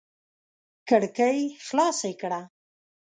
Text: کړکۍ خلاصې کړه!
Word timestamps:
کړکۍ 0.87 1.39
خلاصې 1.67 2.11
کړه! 2.21 2.41